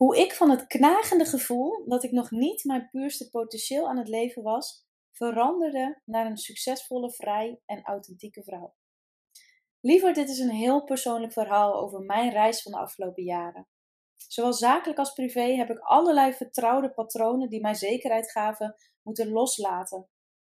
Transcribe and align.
Hoe 0.00 0.18
ik 0.18 0.32
van 0.32 0.50
het 0.50 0.66
knagende 0.66 1.24
gevoel 1.24 1.84
dat 1.88 2.04
ik 2.04 2.10
nog 2.10 2.30
niet 2.30 2.64
mijn 2.64 2.88
puurste 2.90 3.30
potentieel 3.30 3.88
aan 3.88 3.98
het 3.98 4.08
leven 4.08 4.42
was, 4.42 4.86
veranderde 5.12 6.00
naar 6.04 6.26
een 6.26 6.36
succesvolle, 6.36 7.12
vrij 7.12 7.60
en 7.66 7.82
authentieke 7.82 8.42
vrouw. 8.42 8.74
Liever, 9.80 10.14
dit 10.14 10.28
is 10.28 10.38
een 10.38 10.50
heel 10.50 10.84
persoonlijk 10.84 11.32
verhaal 11.32 11.74
over 11.74 12.00
mijn 12.00 12.30
reis 12.30 12.62
van 12.62 12.72
de 12.72 12.78
afgelopen 12.78 13.22
jaren. 13.22 13.68
Zowel 14.16 14.52
zakelijk 14.52 14.98
als 14.98 15.12
privé 15.12 15.54
heb 15.54 15.70
ik 15.70 15.78
allerlei 15.78 16.32
vertrouwde 16.32 16.92
patronen 16.92 17.48
die 17.48 17.60
mij 17.60 17.74
zekerheid 17.74 18.30
gaven, 18.30 18.74
moeten 19.02 19.28
loslaten. 19.28 20.08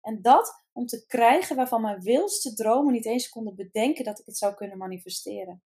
En 0.01 0.23
dat 0.23 0.65
om 0.73 0.87
te 0.87 1.07
krijgen 1.07 1.57
waarvan 1.57 1.83
mijn 1.83 2.01
wildste 2.01 2.55
dromen 2.55 2.93
niet 2.93 3.07
eens 3.07 3.29
konden 3.29 3.55
bedenken 3.55 4.05
dat 4.05 4.19
ik 4.19 4.27
het 4.27 4.39
zou 4.39 4.55
kunnen 4.55 4.79
manifesteren. 4.79 5.63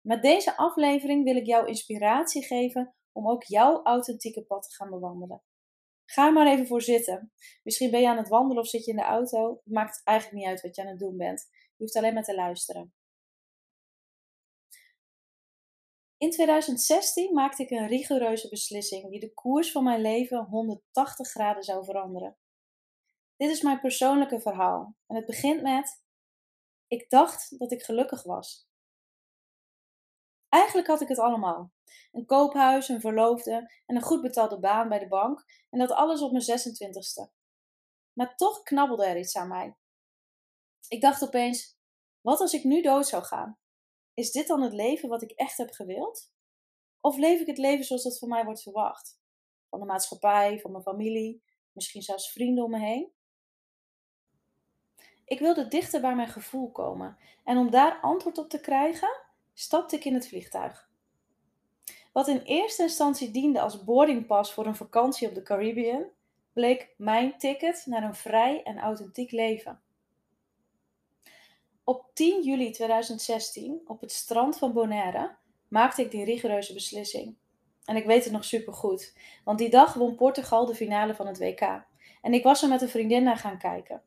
Met 0.00 0.22
deze 0.22 0.56
aflevering 0.56 1.24
wil 1.24 1.36
ik 1.36 1.46
jou 1.46 1.66
inspiratie 1.66 2.44
geven 2.44 2.94
om 3.12 3.28
ook 3.28 3.44
jouw 3.44 3.82
authentieke 3.82 4.42
pad 4.42 4.62
te 4.62 4.74
gaan 4.74 4.90
bewandelen. 4.90 5.42
Ga 6.04 6.30
maar 6.30 6.46
even 6.46 6.66
voor 6.66 6.82
zitten. 6.82 7.32
Misschien 7.62 7.90
ben 7.90 8.00
je 8.00 8.08
aan 8.08 8.16
het 8.16 8.28
wandelen 8.28 8.62
of 8.62 8.68
zit 8.68 8.84
je 8.84 8.90
in 8.90 8.96
de 8.96 9.02
auto. 9.02 9.60
Het 9.64 9.74
maakt 9.74 10.00
eigenlijk 10.04 10.38
niet 10.38 10.48
uit 10.48 10.60
wat 10.60 10.76
je 10.76 10.82
aan 10.82 10.88
het 10.88 10.98
doen 10.98 11.16
bent. 11.16 11.48
Je 11.50 11.84
hoeft 11.84 11.96
alleen 11.96 12.14
maar 12.14 12.22
te 12.22 12.34
luisteren. 12.34 12.94
In 16.16 16.30
2016 16.30 17.34
maakte 17.34 17.62
ik 17.62 17.70
een 17.70 17.86
rigoureuze 17.86 18.48
beslissing 18.48 19.10
die 19.10 19.20
de 19.20 19.34
koers 19.34 19.72
van 19.72 19.84
mijn 19.84 20.00
leven 20.00 20.44
180 20.44 21.28
graden 21.28 21.62
zou 21.62 21.84
veranderen. 21.84 22.38
Dit 23.36 23.50
is 23.50 23.62
mijn 23.62 23.80
persoonlijke 23.80 24.40
verhaal 24.40 24.96
en 25.06 25.16
het 25.16 25.26
begint 25.26 25.62
met: 25.62 26.02
Ik 26.86 27.10
dacht 27.10 27.58
dat 27.58 27.72
ik 27.72 27.82
gelukkig 27.82 28.22
was. 28.22 28.68
Eigenlijk 30.48 30.86
had 30.86 31.00
ik 31.00 31.08
het 31.08 31.18
allemaal. 31.18 31.72
Een 32.12 32.26
koophuis, 32.26 32.88
een 32.88 33.00
verloofde 33.00 33.72
en 33.86 33.96
een 33.96 34.02
goed 34.02 34.22
betaalde 34.22 34.58
baan 34.58 34.88
bij 34.88 34.98
de 34.98 35.08
bank 35.08 35.44
en 35.70 35.78
dat 35.78 35.90
alles 35.90 36.20
op 36.20 36.32
mijn 36.32 36.44
26ste. 36.44 37.40
Maar 38.12 38.36
toch 38.36 38.62
knabbelde 38.62 39.06
er 39.06 39.18
iets 39.18 39.36
aan 39.36 39.48
mij. 39.48 39.76
Ik 40.88 41.00
dacht 41.00 41.22
opeens: 41.22 41.78
wat 42.20 42.40
als 42.40 42.52
ik 42.52 42.64
nu 42.64 42.82
dood 42.82 43.06
zou 43.06 43.22
gaan? 43.22 43.58
Is 44.14 44.30
dit 44.30 44.46
dan 44.46 44.62
het 44.62 44.72
leven 44.72 45.08
wat 45.08 45.22
ik 45.22 45.30
echt 45.30 45.56
heb 45.56 45.70
gewild? 45.70 46.32
Of 47.00 47.16
leef 47.16 47.40
ik 47.40 47.46
het 47.46 47.58
leven 47.58 47.84
zoals 47.84 48.02
dat 48.02 48.18
van 48.18 48.28
mij 48.28 48.44
wordt 48.44 48.62
verwacht? 48.62 49.20
Van 49.68 49.80
de 49.80 49.86
maatschappij, 49.86 50.60
van 50.60 50.70
mijn 50.70 50.82
familie, 50.82 51.42
misschien 51.72 52.02
zelfs 52.02 52.32
vrienden 52.32 52.64
om 52.64 52.70
me 52.70 52.78
heen? 52.78 53.12
Ik 55.24 55.38
wilde 55.38 55.68
dichter 55.68 56.00
bij 56.00 56.14
mijn 56.14 56.28
gevoel 56.28 56.70
komen 56.70 57.18
en 57.44 57.56
om 57.56 57.70
daar 57.70 58.00
antwoord 58.00 58.38
op 58.38 58.48
te 58.48 58.60
krijgen, 58.60 59.20
stapte 59.54 59.96
ik 59.96 60.04
in 60.04 60.14
het 60.14 60.28
vliegtuig. 60.28 60.90
Wat 62.12 62.28
in 62.28 62.42
eerste 62.42 62.82
instantie 62.82 63.30
diende 63.30 63.60
als 63.60 63.84
boardingpas 63.84 64.52
voor 64.52 64.66
een 64.66 64.76
vakantie 64.76 65.28
op 65.28 65.34
de 65.34 65.42
Caribbean, 65.42 66.04
bleek 66.52 66.94
mijn 66.96 67.38
ticket 67.38 67.82
naar 67.86 68.02
een 68.02 68.14
vrij 68.14 68.62
en 68.62 68.78
authentiek 68.78 69.30
leven. 69.30 69.80
Op 71.84 72.10
10 72.12 72.42
juli 72.42 72.70
2016, 72.70 73.80
op 73.86 74.00
het 74.00 74.12
strand 74.12 74.58
van 74.58 74.72
Bonaire, 74.72 75.34
maakte 75.68 76.02
ik 76.02 76.10
die 76.10 76.24
rigoureuze 76.24 76.72
beslissing. 76.72 77.36
En 77.84 77.96
ik 77.96 78.04
weet 78.04 78.24
het 78.24 78.32
nog 78.32 78.44
supergoed, 78.44 79.16
want 79.44 79.58
die 79.58 79.70
dag 79.70 79.94
won 79.94 80.14
Portugal 80.14 80.66
de 80.66 80.74
finale 80.74 81.14
van 81.14 81.26
het 81.26 81.38
WK. 81.38 81.84
En 82.22 82.34
ik 82.34 82.42
was 82.42 82.62
er 82.62 82.68
met 82.68 82.82
een 82.82 82.88
vriendin 82.88 83.22
naar 83.22 83.36
gaan 83.36 83.58
kijken. 83.58 84.02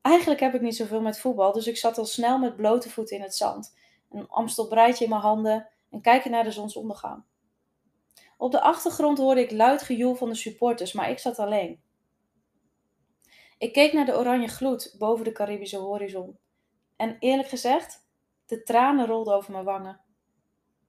Eigenlijk 0.00 0.40
heb 0.40 0.54
ik 0.54 0.60
niet 0.60 0.76
zoveel 0.76 1.00
met 1.00 1.18
voetbal, 1.18 1.52
dus 1.52 1.66
ik 1.66 1.76
zat 1.76 1.98
al 1.98 2.04
snel 2.04 2.38
met 2.38 2.56
blote 2.56 2.90
voeten 2.90 3.16
in 3.16 3.22
het 3.22 3.34
zand. 3.34 3.76
Een 4.10 4.28
Amstelbreidje 4.28 5.04
in 5.04 5.10
mijn 5.10 5.22
handen 5.22 5.68
en 5.92 6.00
kijken 6.00 6.30
naar 6.30 6.44
de 6.44 6.50
zonsondergang. 6.50 7.22
Op 8.36 8.50
de 8.50 8.60
achtergrond 8.60 9.18
hoorde 9.18 9.40
ik 9.40 9.50
luid 9.50 9.82
gejoel 9.82 10.14
van 10.14 10.28
de 10.28 10.34
supporters, 10.34 10.92
maar 10.92 11.10
ik 11.10 11.18
zat 11.18 11.38
alleen. 11.38 11.80
Ik 13.58 13.72
keek 13.72 13.92
naar 13.92 14.06
de 14.06 14.16
oranje 14.16 14.48
gloed 14.48 14.94
boven 14.98 15.24
de 15.24 15.32
Caribische 15.32 15.78
horizon. 15.78 16.38
En 16.96 17.16
eerlijk 17.18 17.48
gezegd, 17.48 18.06
de 18.46 18.62
tranen 18.62 19.06
rolden 19.06 19.34
over 19.34 19.52
mijn 19.52 19.64
wangen. 19.64 20.00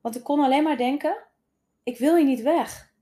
Want 0.01 0.15
ik 0.15 0.23
kon 0.23 0.39
alleen 0.39 0.63
maar 0.63 0.77
denken: 0.77 1.17
ik 1.83 1.97
wil 1.97 2.15
hier 2.15 2.25
niet 2.25 2.41
weg. 2.41 2.93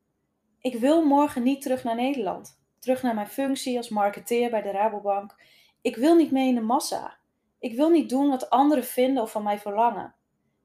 Ik 0.59 0.75
wil 0.75 1.05
morgen 1.05 1.43
niet 1.43 1.61
terug 1.61 1.83
naar 1.83 1.95
Nederland. 1.95 2.61
Terug 2.79 3.01
naar 3.01 3.15
mijn 3.15 3.27
functie 3.27 3.77
als 3.77 3.89
marketeer 3.89 4.49
bij 4.49 4.61
de 4.61 4.71
Rabobank. 4.71 5.35
Ik 5.81 5.95
wil 5.95 6.15
niet 6.15 6.31
mee 6.31 6.47
in 6.47 6.55
de 6.55 6.61
massa. 6.61 7.17
Ik 7.59 7.75
wil 7.75 7.89
niet 7.89 8.09
doen 8.09 8.29
wat 8.29 8.49
anderen 8.49 8.83
vinden 8.83 9.23
of 9.23 9.31
van 9.31 9.43
mij 9.43 9.59
verlangen. 9.59 10.15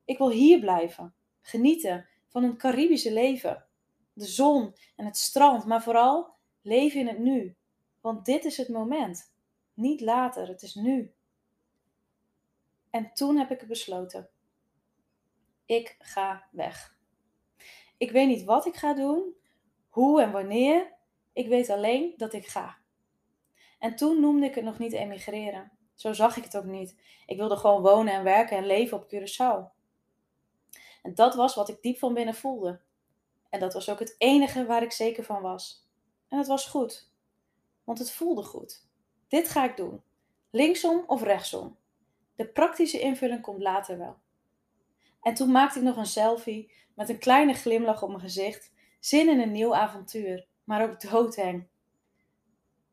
Ik 0.04 0.18
wil 0.18 0.30
hier 0.30 0.60
blijven, 0.60 1.14
genieten 1.46 2.06
van 2.28 2.44
een 2.44 2.56
Caribische 2.56 3.12
leven. 3.12 3.64
De 4.12 4.26
zon 4.26 4.74
en 4.96 5.04
het 5.04 5.16
strand, 5.16 5.64
maar 5.64 5.82
vooral 5.82 6.34
leven 6.62 7.00
in 7.00 7.06
het 7.06 7.18
nu. 7.18 7.56
Want 8.00 8.24
dit 8.24 8.44
is 8.44 8.56
het 8.56 8.68
moment. 8.68 9.34
Niet 9.74 10.00
later, 10.00 10.48
het 10.48 10.62
is 10.62 10.74
nu. 10.74 11.14
En 12.90 13.10
toen 13.14 13.36
heb 13.36 13.50
ik 13.50 13.66
besloten. 13.66 14.28
Ik 15.66 15.96
ga 15.98 16.48
weg. 16.50 16.96
Ik 17.96 18.10
weet 18.10 18.28
niet 18.28 18.44
wat 18.44 18.66
ik 18.66 18.74
ga 18.74 18.94
doen, 18.94 19.34
hoe 19.88 20.22
en 20.22 20.32
wanneer. 20.32 20.94
Ik 21.32 21.48
weet 21.48 21.70
alleen 21.70 22.14
dat 22.16 22.32
ik 22.32 22.46
ga. 22.46 22.78
En 23.78 23.96
toen 23.96 24.20
noemde 24.20 24.46
ik 24.46 24.54
het 24.54 24.64
nog 24.64 24.78
niet 24.78 24.92
emigreren. 24.92 25.72
Zo 25.94 26.12
zag 26.12 26.36
ik 26.36 26.44
het 26.44 26.56
ook 26.56 26.64
niet. 26.64 26.96
Ik 27.26 27.36
wilde 27.36 27.56
gewoon 27.56 27.82
wonen 27.82 28.14
en 28.14 28.24
werken 28.24 28.56
en 28.56 28.66
leven 28.66 28.96
op 28.96 29.14
Curaçao. 29.14 29.75
En 31.06 31.14
dat 31.14 31.34
was 31.34 31.54
wat 31.54 31.68
ik 31.68 31.82
diep 31.82 31.98
van 31.98 32.14
binnen 32.14 32.34
voelde. 32.34 32.80
En 33.50 33.60
dat 33.60 33.72
was 33.72 33.90
ook 33.90 33.98
het 33.98 34.14
enige 34.18 34.66
waar 34.66 34.82
ik 34.82 34.92
zeker 34.92 35.24
van 35.24 35.42
was. 35.42 35.88
En 36.28 36.38
het 36.38 36.46
was 36.46 36.66
goed. 36.66 37.10
Want 37.84 37.98
het 37.98 38.10
voelde 38.10 38.42
goed. 38.42 38.86
Dit 39.28 39.48
ga 39.48 39.64
ik 39.64 39.76
doen. 39.76 40.02
Linksom 40.50 41.04
of 41.06 41.22
rechtsom. 41.22 41.76
De 42.34 42.48
praktische 42.48 43.00
invulling 43.00 43.40
komt 43.40 43.62
later 43.62 43.98
wel. 43.98 44.16
En 45.22 45.34
toen 45.34 45.50
maakte 45.50 45.78
ik 45.78 45.84
nog 45.84 45.96
een 45.96 46.06
selfie 46.06 46.72
met 46.94 47.08
een 47.08 47.18
kleine 47.18 47.52
glimlach 47.52 48.02
op 48.02 48.08
mijn 48.08 48.20
gezicht. 48.20 48.72
Zin 49.00 49.28
in 49.28 49.40
een 49.40 49.52
nieuw 49.52 49.74
avontuur, 49.74 50.46
maar 50.64 50.90
ook 50.90 51.00
doodeng. 51.00 51.66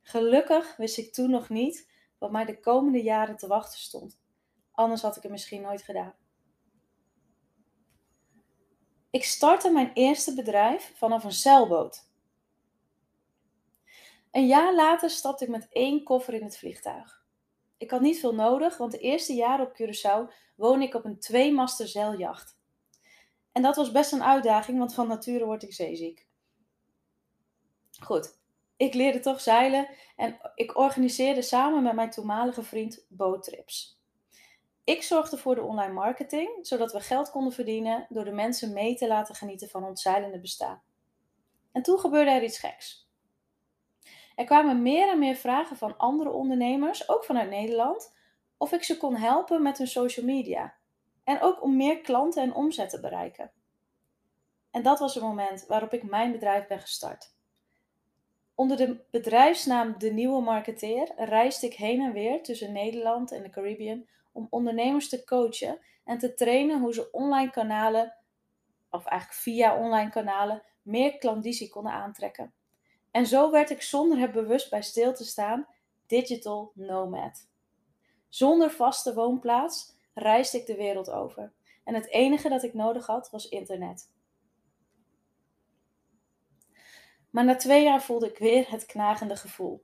Gelukkig 0.02 0.76
wist 0.76 0.98
ik 0.98 1.14
toen 1.14 1.30
nog 1.30 1.50
niet 1.50 1.92
wat 2.18 2.32
mij 2.32 2.46
de 2.46 2.60
komende 2.60 3.02
jaren 3.04 3.38
te 3.38 3.48
wachten 3.48 3.80
stond. 3.80 4.20
Anders 4.72 5.02
had 5.02 5.16
ik 5.16 5.24
het 5.24 5.32
misschien 5.32 5.62
nooit 5.62 5.82
gedaan. 5.82 6.14
Ik 9.14 9.24
startte 9.24 9.70
mijn 9.70 9.92
eerste 9.94 10.34
bedrijf 10.34 10.92
vanaf 10.96 11.24
een 11.24 11.32
zeilboot. 11.32 12.10
Een 14.32 14.48
jaar 14.48 14.76
later 14.76 15.10
stapte 15.10 15.44
ik 15.44 15.50
met 15.50 15.68
één 15.70 16.04
koffer 16.04 16.34
in 16.34 16.44
het 16.44 16.58
vliegtuig. 16.58 17.26
Ik 17.78 17.92
had 17.92 18.02
niet 18.02 18.20
veel 18.20 18.34
nodig, 18.34 18.78
want 18.78 18.92
de 18.92 18.98
eerste 18.98 19.34
jaren 19.34 19.66
op 19.66 19.82
Curaçao 19.82 20.34
woonde 20.56 20.86
ik 20.86 20.94
op 20.94 21.06
een 21.06 21.20
tweemaster 21.20 21.88
zeiljacht. 21.88 22.58
En 23.52 23.62
dat 23.62 23.76
was 23.76 23.92
best 23.92 24.12
een 24.12 24.24
uitdaging, 24.24 24.78
want 24.78 24.94
van 24.94 25.08
nature 25.08 25.46
word 25.46 25.64
ik 25.64 25.74
zeeziek. 25.74 26.28
Goed, 28.00 28.40
ik 28.78 28.94
leerde 28.94 29.20
toch 29.20 29.42
zeilen 29.42 29.90
en 30.16 30.52
ik 30.56 30.78
organiseerde 30.78 31.42
samen 31.42 31.84
met 31.84 31.94
mijn 31.96 32.10
toenmalige 32.10 32.64
vriend 32.64 33.06
boottrips. 33.10 34.03
Ik 34.84 35.04
zorgde 35.04 35.38
voor 35.38 35.56
de 35.56 35.62
online 35.62 35.94
marketing, 35.94 36.50
zodat 36.62 36.92
we 36.92 37.00
geld 37.00 37.32
konden 37.32 37.54
verdienen 37.54 38.06
door 38.10 38.26
de 38.26 38.32
mensen 38.32 38.74
mee 38.74 38.96
te 38.96 39.08
laten 39.08 39.36
genieten 39.36 39.70
van 39.70 39.84
ons 39.84 40.02
zeilende 40.02 40.40
bestaan. 40.40 40.82
En 41.72 41.82
toen 41.82 42.00
gebeurde 42.00 42.32
er 42.32 42.44
iets 42.44 42.60
geks. 42.60 43.12
Er 44.36 44.46
kwamen 44.46 44.82
meer 44.82 45.10
en 45.10 45.20
meer 45.20 45.36
vragen 45.36 45.78
van 45.78 45.98
andere 45.98 46.30
ondernemers, 46.30 47.10
ook 47.10 47.24
vanuit 47.24 47.50
Nederland, 47.50 48.14
of 48.58 48.72
ik 48.72 48.84
ze 48.84 48.98
kon 48.98 49.16
helpen 49.16 49.62
met 49.62 49.78
hun 49.78 49.88
social 49.88 50.26
media. 50.26 50.74
En 51.24 51.42
ook 51.42 51.62
om 51.62 51.78
meer 51.78 52.02
klanten 52.02 52.44
en 52.44 52.54
omzet 52.54 52.90
te 52.90 53.00
bereiken. 53.00 53.52
En 54.72 54.84
dat 54.84 55.00
was 55.00 55.14
het 55.14 55.24
moment 55.24 55.66
waarop 55.66 55.94
ik 55.94 56.04
mijn 56.04 56.32
bedrijf 56.32 56.68
ben 56.68 56.80
gestart. 56.80 57.36
Onder 58.56 58.78
de 58.78 59.06
bedrijfsnaam 59.12 59.96
De 59.98 60.12
Nieuwe 60.12 60.42
Marketeer 60.42 61.12
reisde 61.16 61.68
ik 61.68 61.74
heen 61.74 62.02
en 62.02 62.12
weer 62.12 62.44
tussen 62.44 62.72
Nederland 62.72 63.32
en 63.32 63.44
de 63.44 63.50
Caribbean 63.50 64.08
om 64.34 64.48
ondernemers 64.50 65.10
te 65.10 65.24
coachen 65.24 65.80
en 66.04 66.18
te 66.18 66.34
trainen 66.34 66.80
hoe 66.80 66.94
ze 66.94 67.12
online 67.12 67.52
kanalen, 67.52 68.16
of 68.90 69.06
eigenlijk 69.06 69.42
via 69.42 69.78
online 69.78 70.10
kanalen, 70.10 70.64
meer 70.82 71.18
klandizie 71.18 71.70
konden 71.70 71.92
aantrekken. 71.92 72.54
En 73.12 73.26
zo 73.26 73.52
werd 73.52 73.70
ik 73.70 73.82
zonder 73.82 74.18
het 74.18 74.32
bewust 74.32 74.70
bij 74.70 74.82
stil 74.82 75.14
te 75.14 75.26
staan 75.26 75.68
digital 76.08 76.72
nomad. 76.76 77.48
Zonder 78.30 78.72
vaste 78.72 79.14
woonplaats 79.14 79.96
reisde 80.14 80.58
ik 80.58 80.66
de 80.66 80.76
wereld 80.76 81.10
over. 81.10 81.54
En 81.84 81.94
het 81.94 82.08
enige 82.08 82.50
dat 82.50 82.64
ik 82.64 82.74
nodig 82.74 83.06
had 83.06 83.30
was 83.30 83.50
internet. 83.50 84.12
Maar 87.30 87.46
na 87.46 87.56
twee 87.56 87.84
jaar 87.84 88.02
voelde 88.02 88.30
ik 88.30 88.38
weer 88.38 88.70
het 88.70 88.86
knagende 88.86 89.36
gevoel. 89.36 89.84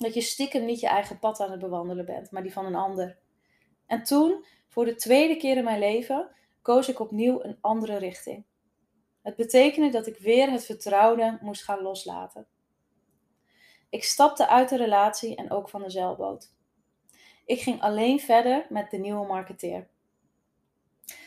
Dat 0.00 0.14
je 0.14 0.20
stiekem 0.20 0.64
niet 0.64 0.80
je 0.80 0.86
eigen 0.86 1.18
pad 1.18 1.40
aan 1.40 1.50
het 1.50 1.60
bewandelen 1.60 2.04
bent, 2.04 2.30
maar 2.30 2.42
die 2.42 2.52
van 2.52 2.66
een 2.66 2.74
ander. 2.74 3.18
En 3.86 4.02
toen, 4.02 4.44
voor 4.68 4.84
de 4.84 4.94
tweede 4.94 5.36
keer 5.36 5.56
in 5.56 5.64
mijn 5.64 5.78
leven, 5.78 6.30
koos 6.62 6.88
ik 6.88 6.98
opnieuw 7.00 7.44
een 7.44 7.58
andere 7.60 7.96
richting. 7.96 8.44
Het 9.22 9.36
betekende 9.36 9.88
dat 9.88 10.06
ik 10.06 10.18
weer 10.18 10.50
het 10.50 10.64
vertrouwde 10.64 11.38
moest 11.40 11.64
gaan 11.64 11.82
loslaten. 11.82 12.46
Ik 13.88 14.04
stapte 14.04 14.48
uit 14.48 14.68
de 14.68 14.76
relatie 14.76 15.36
en 15.36 15.50
ook 15.50 15.68
van 15.68 15.82
de 15.82 15.90
zeilboot. 15.90 16.52
Ik 17.44 17.60
ging 17.60 17.80
alleen 17.80 18.20
verder 18.20 18.66
met 18.68 18.90
de 18.90 18.98
nieuwe 18.98 19.26
marketeer. 19.26 19.88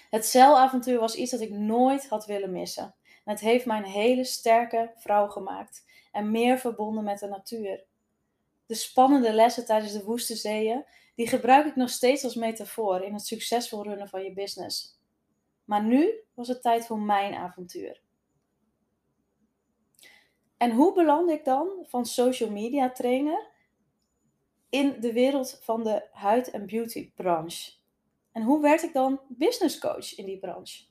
Het 0.09 0.25
zeilavontuur 0.25 0.99
was 0.99 1.15
iets 1.15 1.31
dat 1.31 1.41
ik 1.41 1.51
nooit 1.51 2.09
had 2.09 2.25
willen 2.25 2.51
missen. 2.51 2.95
En 3.03 3.31
het 3.31 3.39
heeft 3.39 3.65
mij 3.65 3.77
een 3.77 3.83
hele 3.83 4.23
sterke 4.23 4.91
vrouw 4.95 5.27
gemaakt 5.27 5.85
en 6.11 6.31
meer 6.31 6.57
verbonden 6.57 7.03
met 7.03 7.19
de 7.19 7.27
natuur. 7.27 7.83
De 8.65 8.75
spannende 8.75 9.33
lessen 9.33 9.65
tijdens 9.65 9.93
de 9.93 10.03
woeste 10.03 10.35
zeeën, 10.35 10.85
die 11.15 11.27
gebruik 11.27 11.65
ik 11.65 11.75
nog 11.75 11.89
steeds 11.89 12.23
als 12.23 12.35
metafoor 12.35 13.01
in 13.01 13.13
het 13.13 13.25
succesvol 13.25 13.83
runnen 13.83 14.09
van 14.09 14.23
je 14.23 14.33
business. 14.33 14.99
Maar 15.65 15.83
nu 15.83 16.13
was 16.33 16.47
het 16.47 16.61
tijd 16.61 16.85
voor 16.85 16.99
mijn 16.99 17.33
avontuur. 17.33 18.01
En 20.57 20.71
hoe 20.71 20.93
beland 20.93 21.29
ik 21.29 21.45
dan 21.45 21.85
van 21.87 22.05
social 22.05 22.49
media 22.49 22.91
trainer 22.91 23.47
in 24.69 24.95
de 24.99 25.13
wereld 25.13 25.59
van 25.61 25.83
de 25.83 26.07
huid- 26.11 26.51
en 26.51 26.65
beautybranche? 26.65 27.71
En 28.31 28.43
hoe 28.43 28.61
werd 28.61 28.83
ik 28.83 28.93
dan 28.93 29.19
business 29.27 29.79
coach 29.79 30.15
in 30.17 30.25
die 30.25 30.39
branche? 30.39 30.83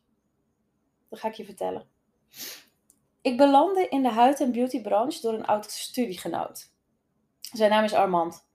Dat 1.08 1.18
ga 1.18 1.28
ik 1.28 1.34
je 1.34 1.44
vertellen. 1.44 1.88
Ik 3.20 3.36
belandde 3.36 3.88
in 3.88 4.02
de 4.02 4.08
huid- 4.08 4.40
en 4.40 4.52
beautybranche 4.52 5.20
door 5.20 5.32
een 5.32 5.46
oud 5.46 5.70
studiegenoot. 5.70 6.71
Zijn 7.52 7.70
naam 7.70 7.84
is 7.84 7.94
Armand. 7.94 8.46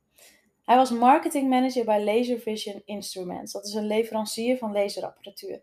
Hij 0.63 0.75
was 0.75 0.91
marketing 0.91 1.49
manager 1.49 1.85
bij 1.85 2.03
Laser 2.03 2.39
Vision 2.39 2.81
Instruments. 2.85 3.51
Dat 3.51 3.65
is 3.65 3.73
een 3.73 3.88
leverancier 3.88 4.57
van 4.57 4.71
laserapparatuur. 4.71 5.61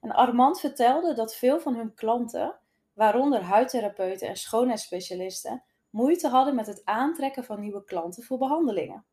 En 0.00 0.10
Armand 0.10 0.60
vertelde 0.60 1.14
dat 1.14 1.36
veel 1.36 1.60
van 1.60 1.74
hun 1.74 1.94
klanten, 1.94 2.58
waaronder 2.92 3.42
huidtherapeuten 3.42 4.28
en 4.28 4.36
schoonheidsspecialisten, 4.36 5.62
moeite 5.90 6.28
hadden 6.28 6.54
met 6.54 6.66
het 6.66 6.84
aantrekken 6.84 7.44
van 7.44 7.60
nieuwe 7.60 7.84
klanten 7.84 8.22
voor 8.22 8.38
behandelingen. 8.38 9.04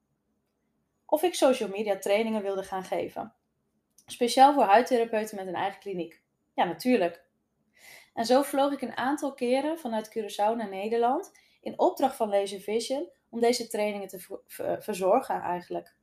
Of 1.05 1.23
ik 1.23 1.33
social 1.33 1.69
media 1.69 1.97
trainingen 1.97 2.41
wilde 2.41 2.63
gaan 2.63 2.83
geven. 2.83 3.33
Speciaal 4.05 4.53
voor 4.53 4.63
huidtherapeuten 4.63 5.35
met 5.35 5.47
een 5.47 5.55
eigen 5.55 5.79
kliniek. 5.79 6.21
Ja, 6.53 6.63
natuurlijk. 6.63 7.25
En 8.13 8.25
zo 8.25 8.41
vloog 8.41 8.71
ik 8.71 8.81
een 8.81 8.97
aantal 8.97 9.33
keren 9.33 9.79
vanuit 9.79 10.17
Curaçao 10.17 10.55
naar 10.55 10.69
Nederland 10.69 11.31
in 11.61 11.79
opdracht 11.79 12.15
van 12.15 12.29
Laser 12.29 12.59
Vision 12.59 13.15
om 13.29 13.39
deze 13.39 13.67
trainingen 13.67 14.07
te 14.07 14.39
verzorgen 14.79 15.41
eigenlijk. 15.41 15.95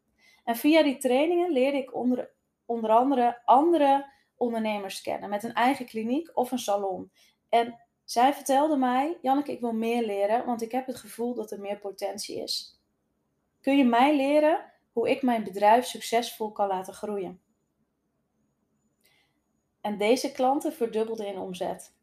En 0.45 0.57
via 0.57 0.83
die 0.83 0.99
trainingen 0.99 1.53
leerde 1.53 1.77
ik 1.77 1.95
onder, 1.95 2.31
onder 2.65 2.91
andere 2.91 3.43
andere 3.45 4.13
ondernemers 4.37 5.01
kennen 5.03 5.31
met 5.31 5.43
een 5.43 5.55
eigen 5.55 5.87
kliniek 5.87 6.31
of 6.35 6.51
een 6.51 6.59
salon. 6.59 7.11
En 7.49 7.81
zij 8.05 8.35
vertelde 8.35 8.77
mij, 8.77 9.19
Janneke, 9.23 9.53
ik 9.53 9.61
wil 9.61 9.73
meer 9.73 10.07
leren, 10.07 10.45
want 10.45 10.63
ik 10.63 10.73
heb 10.73 10.87
het 10.87 10.97
gevoel 10.97 11.35
dat 11.35 11.51
er 11.51 11.61
meer 11.61 11.79
potentie 11.79 12.43
is. 12.43 12.81
Kun 13.61 13.77
je 13.77 13.85
mij 13.85 14.17
leren 14.17 14.73
hoe 14.93 15.11
ik 15.11 15.23
mijn 15.23 15.45
bedrijf 15.45 15.87
succesvol 15.87 16.53
kan 16.53 16.69
laten 16.69 16.95
groeien? 16.95 17.41
En 19.81 19.99
deze 19.99 20.33
klanten 20.33 20.73
verdubbelden 20.73 21.27
in 21.27 21.39
omzet. 21.39 21.95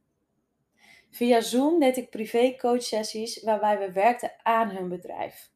Via 1.12 1.42
Zoom 1.42 1.80
deed 1.80 1.98
ik 1.98 2.10
privé 2.10 2.56
coach 2.56 2.84
sessies 2.84 3.44
waarbij 3.44 3.80
we 3.80 3.92
werkten 3.92 4.32
aan 4.44 4.70
hun 4.70 4.90
bedrijf. 4.90 5.52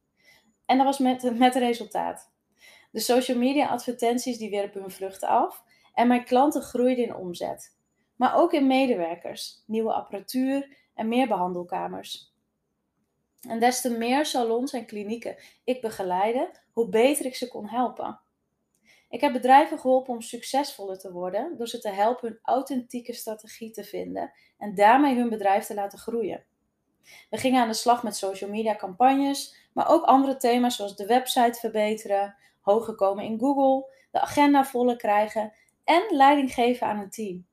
En 0.66 0.78
dat 0.78 0.86
was 0.86 1.00
met, 1.00 1.38
met 1.38 1.56
resultaat. 1.56 2.31
De 2.92 3.00
social 3.00 3.38
media 3.38 3.68
advertenties 3.68 4.38
die 4.38 4.50
werpen 4.50 4.81
hun 4.81 4.92
vruchten 4.92 5.28
af 5.28 5.63
en 5.94 6.07
mijn 6.07 6.24
klanten 6.24 6.62
groeiden 6.62 7.06
in 7.06 7.16
omzet. 7.16 7.78
Maar 8.16 8.36
ook 8.36 8.54
in 8.54 8.68
medewerkers, 8.68 9.63
nieuwe 9.66 9.94
apparatuur 9.94 10.78
en 10.94 11.07
meer 11.07 11.28
behandelkamers. 11.28 12.34
En 13.42 13.60
des 13.60 13.81
te 13.81 13.90
meer 13.90 14.25
salons 14.25 14.74
en 14.74 14.86
klinieken 14.86 15.36
ik 15.63 15.81
begeleide, 15.81 16.51
hoe 16.72 16.90
beter 16.90 17.25
ik 17.25 17.36
ze 17.36 17.48
kon 17.48 17.68
helpen. 17.68 18.19
Ik 19.16 19.22
heb 19.22 19.34
bedrijven 19.34 19.80
geholpen 19.80 20.14
om 20.14 20.22
succesvoller 20.22 21.00
te 21.00 21.12
worden 21.12 21.58
door 21.58 21.68
ze 21.68 21.80
te 21.80 21.90
helpen 21.90 22.28
hun 22.28 22.40
authentieke 22.42 23.14
strategie 23.14 23.72
te 23.72 23.84
vinden 23.84 24.32
en 24.58 24.76
daarmee 24.76 25.16
hun 25.16 25.30
bedrijf 25.30 25.66
te 25.66 25.74
laten 25.74 26.00
groeien. 26.00 26.44
We 27.30 27.38
gingen 27.38 27.62
aan 27.62 27.68
de 27.68 27.74
slag 27.74 28.04
met 28.04 28.16
social 28.16 28.50
media 28.50 28.76
campagnes, 28.76 29.70
maar 29.74 29.90
ook 29.90 30.04
andere 30.04 30.38
thema's 30.38 30.76
zoals 30.76 30.96
de 30.96 31.06
website 31.06 31.60
verbeteren, 31.60 32.36
hoger 32.62 32.96
komen 32.96 33.24
in 33.24 33.40
Google, 33.40 33.92
de 34.12 34.22
agenda 34.22 34.66
voller 34.66 34.96
krijgen 34.98 35.54
en 35.84 36.04
leiding 36.10 36.54
geven 36.54 36.88
aan 36.88 37.00
een 37.00 37.10
team. 37.10 37.46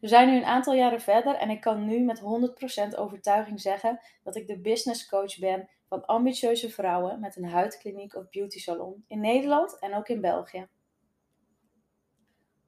We 0.00 0.08
zijn 0.08 0.28
nu 0.28 0.36
een 0.36 0.44
aantal 0.44 0.74
jaren 0.74 1.00
verder 1.00 1.34
en 1.34 1.50
ik 1.50 1.60
kan 1.60 1.84
nu 1.84 2.00
met 2.00 2.20
100% 2.94 2.98
overtuiging 2.98 3.60
zeggen 3.60 4.00
dat 4.22 4.36
ik 4.36 4.46
de 4.46 4.60
business 4.60 5.08
coach 5.08 5.38
ben 5.38 5.68
van 5.90 6.06
ambitieuze 6.06 6.70
vrouwen 6.70 7.20
met 7.20 7.36
een 7.36 7.48
huidkliniek 7.48 8.14
of 8.14 8.28
beauty 8.28 8.58
salon 8.58 9.04
in 9.08 9.20
Nederland 9.20 9.78
en 9.78 9.94
ook 9.94 10.08
in 10.08 10.20
België. 10.20 10.68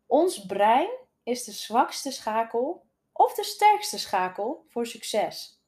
Ons 0.07 0.47
brein 0.47 0.91
is 1.23 1.45
de 1.45 1.53
zwakste 1.53 2.11
schakel 2.11 2.87
of 3.13 3.35
de 3.35 3.45
sterkste 3.45 3.99
schakel 3.99 4.65
voor 4.69 4.87
succes. 4.87 5.61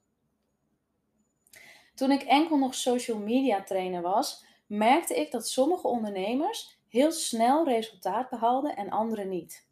Toen 1.94 2.10
ik 2.10 2.22
enkel 2.22 2.58
nog 2.58 2.74
social 2.74 3.18
media 3.18 3.62
trainer 3.62 4.02
was, 4.02 4.44
merkte 4.66 5.14
ik 5.14 5.30
dat 5.30 5.48
sommige 5.48 5.86
ondernemers 5.86 6.78
heel 6.88 7.12
snel 7.12 7.64
resultaat 7.64 8.30
behaalden 8.30 8.76
en 8.76 8.90
anderen 8.90 9.28
niet. 9.28 9.68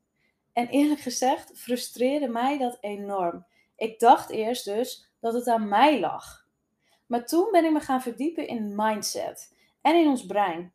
En 0.52 0.68
eerlijk 0.68 1.00
gezegd 1.00 1.58
frustreerde 1.58 2.28
mij 2.28 2.58
dat 2.58 2.78
enorm. 2.80 3.46
Ik 3.76 3.98
dacht 4.00 4.30
eerst 4.30 4.64
dus 4.64 5.12
dat 5.20 5.34
het 5.34 5.46
aan 5.46 5.68
mij 5.68 6.00
lag. 6.00 6.41
Maar 7.12 7.26
toen 7.26 7.48
ben 7.50 7.64
ik 7.64 7.72
me 7.72 7.80
gaan 7.80 8.02
verdiepen 8.02 8.46
in 8.46 8.72
mindset 8.74 9.56
en 9.80 9.94
in 9.94 10.08
ons 10.08 10.26
brein. 10.26 10.72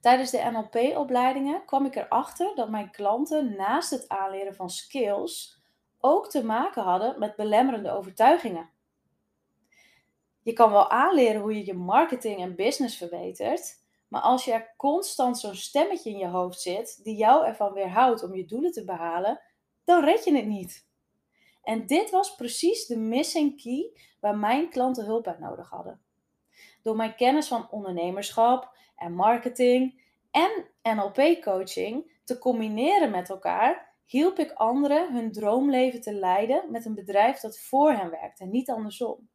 Tijdens 0.00 0.30
de 0.30 0.50
NLP-opleidingen 0.50 1.64
kwam 1.64 1.84
ik 1.84 1.96
erachter 1.96 2.54
dat 2.54 2.70
mijn 2.70 2.90
klanten 2.90 3.56
naast 3.56 3.90
het 3.90 4.08
aanleren 4.08 4.54
van 4.54 4.70
skills 4.70 5.62
ook 5.98 6.30
te 6.30 6.44
maken 6.44 6.82
hadden 6.82 7.18
met 7.18 7.36
belemmerende 7.36 7.90
overtuigingen. 7.90 8.70
Je 10.42 10.52
kan 10.52 10.70
wel 10.70 10.90
aanleren 10.90 11.40
hoe 11.40 11.54
je 11.54 11.66
je 11.66 11.74
marketing 11.74 12.40
en 12.40 12.56
business 12.56 12.96
verbetert, 12.96 13.84
maar 14.08 14.22
als 14.22 14.44
je 14.44 14.52
er 14.52 14.74
constant 14.76 15.38
zo'n 15.38 15.54
stemmetje 15.54 16.10
in 16.10 16.18
je 16.18 16.28
hoofd 16.28 16.60
zit 16.60 17.04
die 17.04 17.16
jou 17.16 17.46
ervan 17.46 17.72
weerhoudt 17.72 18.22
om 18.22 18.34
je 18.34 18.44
doelen 18.44 18.72
te 18.72 18.84
behalen, 18.84 19.40
dan 19.84 20.04
red 20.04 20.24
je 20.24 20.36
het 20.36 20.46
niet. 20.46 20.85
En 21.66 21.86
dit 21.86 22.10
was 22.10 22.34
precies 22.34 22.86
de 22.86 22.98
missing 22.98 23.62
key 23.62 23.90
waar 24.20 24.36
mijn 24.36 24.68
klanten 24.68 25.04
hulp 25.04 25.24
bij 25.24 25.36
nodig 25.38 25.70
hadden. 25.70 26.00
Door 26.82 26.96
mijn 26.96 27.14
kennis 27.14 27.48
van 27.48 27.70
ondernemerschap 27.70 28.76
en 28.96 29.12
marketing 29.14 30.02
en 30.30 30.66
NLP-coaching 30.82 32.20
te 32.24 32.38
combineren 32.38 33.10
met 33.10 33.30
elkaar, 33.30 33.94
hielp 34.04 34.38
ik 34.38 34.52
anderen 34.52 35.12
hun 35.12 35.32
droomleven 35.32 36.00
te 36.00 36.12
leiden 36.12 36.70
met 36.70 36.84
een 36.84 36.94
bedrijf 36.94 37.40
dat 37.40 37.58
voor 37.58 37.92
hen 37.92 38.10
werkt 38.10 38.40
en 38.40 38.50
niet 38.50 38.70
andersom. 38.70 39.28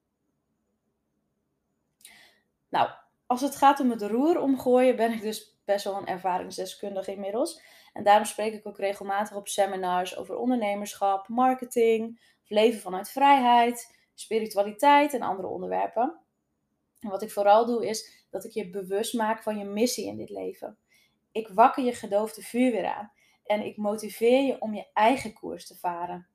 Nou, 2.69 2.89
als 3.25 3.41
het 3.41 3.55
gaat 3.55 3.79
om 3.79 3.89
het 3.89 4.01
roer 4.01 4.39
omgooien, 4.39 4.95
ben 4.95 5.11
ik 5.11 5.21
dus 5.21 5.50
best 5.65 5.83
wel 5.83 5.97
een 5.97 6.07
ervaringsdeskundige 6.07 7.11
inmiddels. 7.11 7.61
En 7.93 8.03
daarom 8.03 8.25
spreek 8.25 8.53
ik 8.53 8.67
ook 8.67 8.77
regelmatig 8.77 9.35
op 9.35 9.47
seminars 9.47 10.17
over 10.17 10.37
ondernemerschap, 10.37 11.27
marketing, 11.27 12.21
leven 12.47 12.79
vanuit 12.79 13.09
vrijheid, 13.09 13.97
spiritualiteit 14.13 15.13
en 15.13 15.21
andere 15.21 15.47
onderwerpen. 15.47 16.19
En 16.99 17.09
wat 17.09 17.21
ik 17.21 17.31
vooral 17.31 17.65
doe 17.65 17.87
is 17.87 18.25
dat 18.29 18.43
ik 18.43 18.51
je 18.51 18.69
bewust 18.69 19.13
maak 19.13 19.43
van 19.43 19.57
je 19.57 19.65
missie 19.65 20.07
in 20.07 20.17
dit 20.17 20.29
leven. 20.29 20.77
Ik 21.31 21.47
wakker 21.47 21.83
je 21.83 21.93
gedoofde 21.93 22.41
vuur 22.41 22.71
weer 22.71 22.85
aan 22.85 23.11
en 23.45 23.65
ik 23.65 23.77
motiveer 23.77 24.41
je 24.41 24.61
om 24.61 24.73
je 24.73 24.87
eigen 24.93 25.33
koers 25.33 25.67
te 25.67 25.77
varen. 25.77 26.27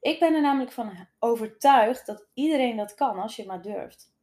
Ik 0.00 0.18
ben 0.18 0.34
er 0.34 0.40
namelijk 0.40 0.72
van 0.72 1.08
overtuigd 1.18 2.06
dat 2.06 2.26
iedereen 2.34 2.76
dat 2.76 2.94
kan 2.94 3.18
als 3.18 3.36
je 3.36 3.46
maar 3.46 3.62
durft. 3.62 4.14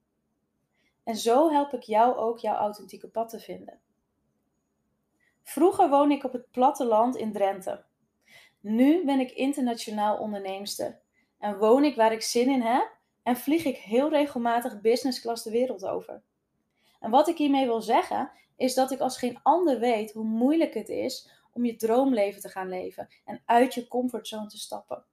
En 1.04 1.16
zo 1.16 1.52
help 1.52 1.74
ik 1.74 1.84
jou 1.84 2.16
ook 2.16 2.40
jouw 2.40 2.56
authentieke 2.56 3.08
pad 3.08 3.30
te 3.30 3.40
vinden. 3.40 3.80
Vroeger 5.50 5.90
woonde 5.90 6.16
ik 6.16 6.24
op 6.24 6.34
het 6.34 6.52
platteland 6.52 7.16
in 7.16 7.32
Drenthe. 7.32 7.84
Nu 8.60 9.06
ben 9.06 9.20
ik 9.20 9.32
internationaal 9.32 10.18
onderneemster 10.18 11.00
en 11.40 11.58
woon 11.58 11.84
ik 11.84 11.96
waar 11.96 12.12
ik 12.12 12.22
zin 12.22 12.50
in 12.50 12.62
heb 12.62 12.98
en 13.24 13.38
vlieg 13.38 13.66
ik 13.66 13.78
heel 13.78 14.10
regelmatig 14.10 14.82
business 14.82 15.22
class 15.22 15.44
de 15.44 15.52
wereld 15.52 15.86
over. 15.86 16.22
En 17.00 17.12
wat 17.12 17.28
ik 17.28 17.38
hiermee 17.38 17.66
wil 17.66 17.82
zeggen 17.82 18.32
is 18.56 18.74
dat 18.74 18.92
ik 18.92 19.00
als 19.00 19.18
geen 19.18 19.40
ander 19.44 19.80
weet 19.80 20.12
hoe 20.12 20.24
moeilijk 20.24 20.74
het 20.74 20.90
is 20.90 21.30
om 21.52 21.66
je 21.66 21.76
droomleven 21.76 22.42
te 22.42 22.50
gaan 22.50 22.70
leven 22.70 23.08
en 23.26 23.42
uit 23.46 23.74
je 23.74 23.88
comfortzone 23.88 24.48
te 24.48 24.58
stappen. 24.58 25.06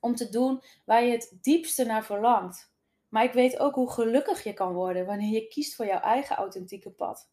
Om 0.00 0.14
te 0.14 0.28
doen 0.28 0.62
waar 0.84 1.04
je 1.04 1.12
het 1.12 1.38
diepste 1.40 1.84
naar 1.84 2.04
verlangt. 2.04 2.72
Maar 3.08 3.24
ik 3.24 3.32
weet 3.32 3.58
ook 3.58 3.74
hoe 3.74 3.90
gelukkig 3.90 4.44
je 4.44 4.52
kan 4.52 4.72
worden 4.72 5.06
wanneer 5.06 5.32
je 5.32 5.48
kiest 5.48 5.74
voor 5.74 5.86
jouw 5.86 6.00
eigen 6.00 6.36
authentieke 6.36 6.90
pad. 6.90 7.32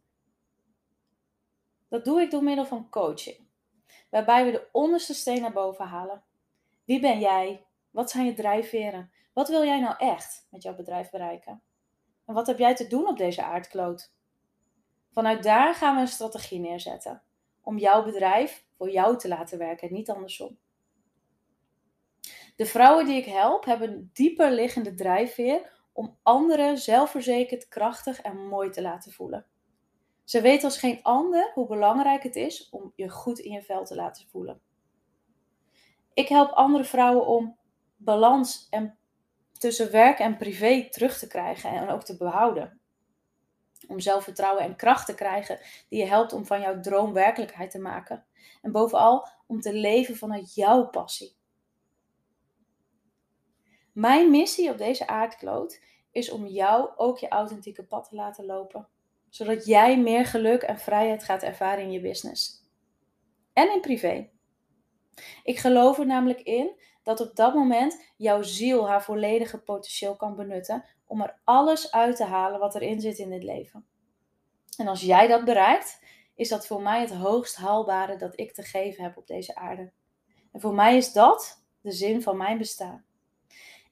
Dat 1.92 2.06
doe 2.06 2.22
ik 2.22 2.32
door 2.32 2.44
middel 2.44 2.66
van 2.66 2.90
coaching. 2.90 3.38
waarbij 4.10 4.46
we 4.46 4.52
de 4.52 4.68
onderste 4.72 5.14
steen 5.14 5.42
naar 5.42 5.52
boven 5.52 5.86
halen. 5.86 6.24
Wie 6.86 7.00
ben 7.00 7.20
jij? 7.20 7.66
Wat 7.90 8.12
zijn 8.12 8.26
je 8.26 8.34
drijfveren? 8.34 9.12
Wat 9.34 9.50
wil 9.50 9.64
jij 9.66 9.80
nou 9.80 9.96
echt 9.98 10.48
met 10.50 10.64
jouw 10.64 10.76
bedrijf 10.76 11.10
bereiken? 11.10 11.62
En 12.26 12.34
wat 12.34 12.48
heb 12.48 12.58
jij 12.58 12.76
te 12.76 12.88
doen 12.88 13.08
op 13.08 13.18
deze 13.18 13.44
aardkloot? 13.44 14.14
Vanuit 15.12 15.44
daar 15.44 15.76
gaan 15.76 15.96
we 15.96 16.02
een 16.02 16.08
strategie 16.08 16.60
neerzetten 16.60 17.22
om 17.62 17.78
jouw 17.78 18.04
bedrijf 18.04 18.66
voor 18.78 18.90
jou 18.90 19.18
te 19.18 19.28
laten 19.28 19.58
werken, 19.58 19.94
niet 19.94 20.10
andersom. 20.10 20.58
De 22.56 22.66
vrouwen 22.66 23.06
die 23.06 23.18
ik 23.18 23.26
help 23.26 23.66
hebben 23.66 23.92
een 23.92 24.10
dieper 24.14 24.52
liggende 24.52 24.94
drijfveer 24.94 25.72
om 25.92 26.18
anderen 26.24 26.78
zelfverzekerd, 26.78 27.68
krachtig 27.68 28.22
en 28.22 28.48
mooi 28.48 28.70
te 28.70 28.82
laten 28.82 29.12
voelen. 29.12 29.46
Ze 30.24 30.42
weten 30.42 30.64
als 30.64 30.78
geen 30.78 31.04
ander 31.04 31.52
hoe 31.54 31.68
belangrijk 31.68 32.24
het 32.24 32.36
is 32.36 32.70
om 32.70 32.94
je 32.96 33.10
goed 33.10 33.40
in 33.40 33.52
je 33.52 33.62
vel 33.62 33.86
te 33.86 33.96
laten 33.96 34.28
voelen. 34.28 34.62
Ik 36.14 36.28
help 36.28 36.52
andere 36.52 36.84
vrouwen 36.84 37.26
om 37.26 37.58
balans 37.98 38.68
en 38.70 38.98
tussen 39.52 39.92
werk 39.92 40.20
en 40.20 40.38
privé 40.38 40.90
terug 40.90 41.18
te 41.18 41.28
krijgen 41.28 41.70
en 41.70 41.90
ook 41.90 42.04
te 42.04 42.18
behouden. 42.18 42.80
Om 43.88 44.00
zelfvertrouwen 44.00 44.64
en 44.64 44.76
kracht 44.76 45.06
te 45.06 45.16
krijgen 45.16 45.60
die 45.90 46.00
je 46.00 46.06
helpt 46.06 46.34
om 46.34 46.46
van 46.46 46.62
jouw 46.62 46.80
droom 46.80 47.14
werkelijkheid 47.14 47.72
te 47.72 47.80
maken. 47.80 48.26
En 48.62 48.72
bovenal 48.72 49.28
om 49.48 49.62
te 49.62 49.74
leven 49.74 50.16
vanuit 50.16 50.54
jouw 50.54 50.90
passie. 50.90 51.36
Mijn 53.92 54.32
missie 54.32 54.70
op 54.70 54.78
deze 54.78 55.08
aardkloot 55.08 55.82
is 56.12 56.32
om 56.32 56.46
jou 56.46 56.90
ook 56.96 57.18
je 57.18 57.28
authentieke 57.28 57.84
pad 57.84 58.10
te 58.10 58.16
laten 58.16 58.46
lopen. 58.46 58.88
Zodat 59.32 59.66
jij 59.66 60.00
meer 60.00 60.26
geluk 60.26 60.62
en 60.62 60.80
vrijheid 60.80 61.24
gaat 61.24 61.44
ervaren 61.44 61.84
in 61.84 61.92
je 61.92 62.02
business. 62.02 62.70
En 63.54 63.72
in 63.72 63.82
privé. 63.82 64.30
Ik 65.44 65.60
geloof 65.60 66.00
er 66.00 66.06
namelijk 66.06 66.42
in 66.42 66.80
dat 67.04 67.20
op 67.20 67.36
dat 67.36 67.54
moment 67.54 68.14
jouw 68.18 68.42
ziel 68.42 68.88
haar 68.88 69.04
volledige 69.04 69.58
potentieel 69.58 70.16
kan 70.16 70.36
benutten 70.36 70.86
om 71.06 71.22
er 71.22 71.40
alles 71.44 71.92
uit 71.92 72.16
te 72.16 72.24
halen 72.24 72.60
wat 72.60 72.76
erin 72.76 73.02
zit 73.02 73.18
in 73.18 73.30
dit 73.30 73.44
leven. 73.44 73.86
En 74.78 74.88
als 74.88 75.02
jij 75.02 75.28
dat 75.28 75.46
bereikt, 75.46 76.00
is 76.36 76.50
dat 76.50 76.68
voor 76.68 76.82
mij 76.82 77.02
het 77.02 77.14
hoogst 77.14 77.56
haalbare 77.56 78.16
dat 78.16 78.40
ik 78.40 78.54
te 78.54 78.64
geven 78.64 79.04
heb 79.04 79.18
op 79.18 79.28
deze 79.28 79.56
aarde. 79.56 79.92
En 80.52 80.62
voor 80.62 80.74
mij 80.74 80.98
is 80.98 81.14
dat 81.14 81.64
de 81.82 81.92
zin 81.92 82.22
van 82.22 82.38
mijn 82.38 82.58
bestaan. 82.58 83.06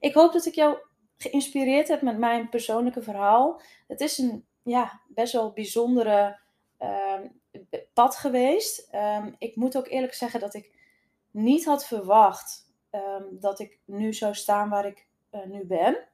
Ik 0.00 0.14
hoop 0.14 0.32
dat 0.32 0.46
ik 0.46 0.54
jou 0.54 0.78
geïnspireerd 1.16 1.88
heb 1.88 2.02
met 2.02 2.18
mijn 2.18 2.48
persoonlijke 2.48 3.02
verhaal. 3.02 3.60
Het 3.86 4.00
is 4.00 4.18
een 4.18 4.46
ja, 4.70 5.00
best 5.08 5.32
wel 5.32 5.52
bijzondere 5.52 6.40
uh, 6.78 7.20
pad 7.92 8.16
geweest. 8.16 8.94
Um, 8.94 9.34
ik 9.38 9.56
moet 9.56 9.76
ook 9.76 9.88
eerlijk 9.88 10.14
zeggen 10.14 10.40
dat 10.40 10.54
ik 10.54 10.78
niet 11.30 11.64
had 11.64 11.86
verwacht 11.86 12.72
um, 12.90 13.40
dat 13.40 13.58
ik 13.58 13.78
nu 13.84 14.12
zou 14.12 14.34
staan 14.34 14.68
waar 14.68 14.86
ik 14.86 15.08
uh, 15.32 15.44
nu 15.44 15.64
ben. 15.64 16.08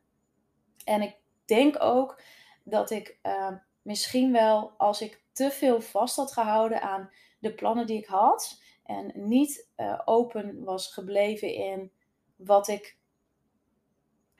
En 0.84 1.02
ik 1.02 1.16
denk 1.44 1.82
ook 1.82 2.22
dat 2.64 2.90
ik 2.90 3.18
misschien 3.82 4.32
wel, 4.32 4.70
als 4.76 5.00
ik 5.00 5.22
te 5.32 5.50
veel 5.50 5.80
vast 5.80 6.16
had 6.16 6.32
gehouden 6.32 6.82
aan 6.82 7.10
de 7.38 7.54
plannen 7.54 7.86
die 7.86 7.98
ik 7.98 8.06
had 8.06 8.62
en 8.84 9.12
niet 9.14 9.68
uh, 9.76 10.00
open 10.04 10.64
was 10.64 10.92
gebleven 10.92 11.54
in 11.54 11.92
wat 12.36 12.68
ik 12.68 12.98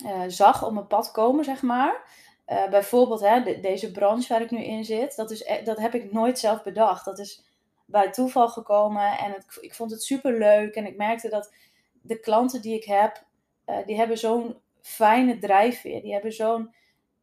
uh, 0.05 0.23
zag 0.27 0.65
op 0.65 0.73
mijn 0.73 0.87
pad 0.87 1.11
komen, 1.11 1.45
zeg 1.45 1.63
maar. 1.63 2.11
Uh, 2.47 2.69
bijvoorbeeld 2.69 3.21
hè, 3.21 3.43
de, 3.43 3.61
deze 3.61 3.91
branche 3.91 4.29
waar 4.29 4.43
ik 4.43 4.51
nu 4.51 4.65
in 4.65 4.85
zit, 4.85 5.17
dat, 5.17 5.31
is, 5.31 5.45
e-, 5.45 5.63
dat 5.63 5.79
heb 5.79 5.95
ik 5.95 6.13
nooit 6.13 6.39
zelf 6.39 6.63
bedacht. 6.63 7.05
Dat 7.05 7.19
is 7.19 7.45
bij 7.87 8.11
toeval 8.11 8.49
gekomen 8.49 9.19
en 9.19 9.45
ik 9.61 9.75
vond 9.75 9.91
het 9.91 10.03
super 10.03 10.39
leuk. 10.39 10.75
En 10.75 10.87
ik 10.87 10.97
merkte 10.97 11.29
dat 11.29 11.55
de 12.03 12.21
klanten 12.21 12.63
die 12.63 12.75
ik 12.75 12.85
heb, 12.85 13.25
uh, 13.67 13.87
die 13.87 13.97
hebben 13.97 14.19
zo'n 14.19 14.61
fijne 14.81 15.39
drijfveer. 15.39 16.03
Die 16.03 16.13
hebben 16.13 16.33
zo'n 16.33 16.75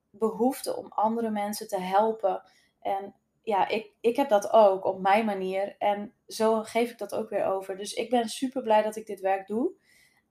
behoefte 0.10 0.76
om 0.76 0.88
andere 0.90 1.30
mensen 1.30 1.68
te 1.68 1.80
helpen. 1.80 2.42
En 2.82 3.16
ja, 3.44 3.68
ik, 3.68 3.92
ik 4.00 4.16
heb 4.16 4.30
dat 4.30 4.52
ook 4.52 4.86
op 4.86 5.00
mijn 5.00 5.26
manier. 5.26 5.76
En 5.78 6.14
zo 6.28 6.64
geef 6.64 6.92
ik 6.92 6.98
dat 6.98 7.16
ook 7.16 7.30
weer 7.30 7.46
over. 7.46 7.78
Dus 7.78 7.94
ik 7.94 8.10
ben 8.10 8.30
super 8.30 8.62
blij 8.62 8.82
dat 8.82 8.96
ik 8.96 9.06
dit 9.06 9.20
werk 9.20 9.48
doe. 9.48 9.72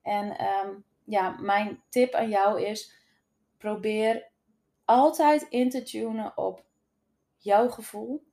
En 0.02 0.44
um, 0.44 0.84
ja, 1.04 1.36
mijn 1.40 1.82
tip 1.88 2.14
aan 2.14 2.28
jou 2.28 2.62
is: 2.62 2.94
probeer 3.58 4.30
altijd 4.92 5.42
in 5.48 5.70
te 5.70 5.82
tunen 5.82 6.36
op 6.36 6.64
jouw 7.36 7.68
gevoel. 7.68 8.24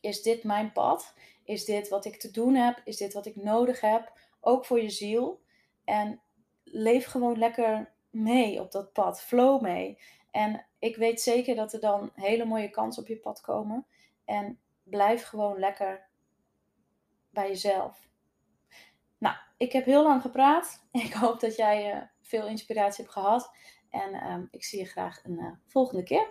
Is 0.00 0.22
dit 0.22 0.44
mijn 0.44 0.72
pad? 0.72 1.14
Is 1.44 1.64
dit 1.64 1.88
wat 1.88 2.04
ik 2.04 2.20
te 2.20 2.30
doen 2.30 2.54
heb? 2.54 2.80
Is 2.84 2.96
dit 2.96 3.12
wat 3.12 3.26
ik 3.26 3.36
nodig 3.36 3.80
heb? 3.80 4.12
Ook 4.40 4.64
voor 4.64 4.80
je 4.80 4.90
ziel. 4.90 5.42
En 5.84 6.20
leef 6.64 7.06
gewoon 7.06 7.38
lekker 7.38 7.92
mee 8.10 8.60
op 8.60 8.72
dat 8.72 8.92
pad. 8.92 9.22
Flow 9.22 9.60
mee. 9.62 9.98
En 10.30 10.66
ik 10.78 10.96
weet 10.96 11.20
zeker 11.20 11.54
dat 11.54 11.72
er 11.72 11.80
dan 11.80 12.10
hele 12.14 12.44
mooie 12.44 12.70
kansen 12.70 13.02
op 13.02 13.08
je 13.08 13.16
pad 13.16 13.40
komen. 13.40 13.86
En 14.24 14.58
blijf 14.82 15.24
gewoon 15.24 15.58
lekker 15.58 16.08
bij 17.30 17.48
jezelf. 17.48 18.08
Nou, 19.18 19.36
ik 19.56 19.72
heb 19.72 19.84
heel 19.84 20.02
lang 20.02 20.22
gepraat. 20.22 20.84
Ik 21.06 21.12
hoop 21.12 21.40
dat 21.40 21.56
jij 21.56 21.94
uh, 21.94 22.02
veel 22.20 22.46
inspiratie 22.46 23.04
hebt 23.04 23.16
gehad. 23.16 23.50
En 23.92 24.14
uh, 24.14 24.36
ik 24.50 24.64
zie 24.64 24.78
je 24.78 24.84
graag 24.84 25.24
een 25.24 25.38
uh, 25.38 25.50
volgende 25.66 26.02
keer. 26.02 26.26